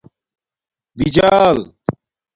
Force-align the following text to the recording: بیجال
بیجال 0.97 1.57